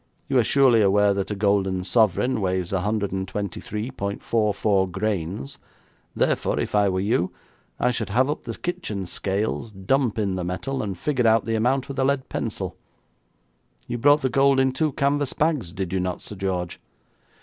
You 0.27 0.39
are 0.39 0.43
surely 0.43 0.81
aware 0.81 1.13
that 1.13 1.29
a 1.29 1.35
golden 1.35 1.83
sovereign 1.83 2.41
weighs 2.41 2.71
123.44 2.71 4.91
grains, 4.91 5.59
therefore, 6.15 6.59
if 6.59 6.73
I 6.73 6.89
were 6.89 6.99
you, 6.99 7.31
I 7.79 7.91
should 7.91 8.09
have 8.09 8.27
up 8.27 8.41
the 8.45 8.57
kitchen 8.57 9.05
scales, 9.05 9.71
dump 9.71 10.17
in 10.17 10.37
the 10.37 10.43
metal, 10.43 10.81
and 10.81 10.97
figure 10.97 11.27
out 11.27 11.45
the 11.45 11.53
amount 11.53 11.87
with 11.87 11.99
a 11.99 12.03
lead 12.03 12.29
pencil. 12.29 12.77
You 13.87 13.99
brought 13.99 14.23
the 14.23 14.29
gold 14.29 14.59
in 14.59 14.71
two 14.71 14.91
canvas 14.93 15.33
bags, 15.33 15.71
did 15.71 15.93
you 15.93 15.99
not, 15.99 16.23
Sir 16.23 16.33
George?' 16.35 16.81